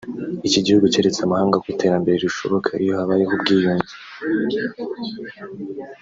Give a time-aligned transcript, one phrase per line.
[0.47, 3.93] Iki gihugu cyeretse amahanga ko iterambere rishoboka iyo habayeho ubwiyunge